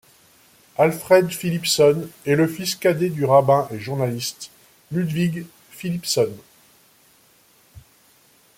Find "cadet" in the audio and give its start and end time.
2.75-3.09